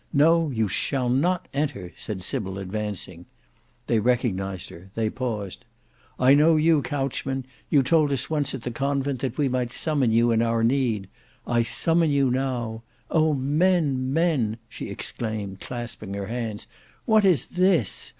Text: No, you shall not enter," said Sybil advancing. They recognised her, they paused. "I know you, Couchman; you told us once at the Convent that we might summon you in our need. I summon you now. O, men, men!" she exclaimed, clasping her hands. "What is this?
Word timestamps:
No, 0.13 0.49
you 0.49 0.67
shall 0.67 1.09
not 1.09 1.47
enter," 1.53 1.93
said 1.95 2.23
Sybil 2.23 2.57
advancing. 2.57 3.27
They 3.85 3.99
recognised 3.99 4.69
her, 4.71 4.89
they 4.95 5.11
paused. 5.11 5.63
"I 6.19 6.33
know 6.33 6.55
you, 6.55 6.81
Couchman; 6.81 7.45
you 7.69 7.83
told 7.83 8.11
us 8.11 8.27
once 8.27 8.55
at 8.55 8.63
the 8.63 8.71
Convent 8.71 9.19
that 9.19 9.37
we 9.37 9.47
might 9.47 9.71
summon 9.71 10.09
you 10.09 10.31
in 10.31 10.41
our 10.41 10.63
need. 10.63 11.07
I 11.45 11.61
summon 11.61 12.09
you 12.09 12.31
now. 12.31 12.81
O, 13.11 13.35
men, 13.35 14.11
men!" 14.11 14.57
she 14.67 14.89
exclaimed, 14.89 15.59
clasping 15.59 16.15
her 16.15 16.25
hands. 16.25 16.65
"What 17.05 17.23
is 17.23 17.45
this? 17.45 18.09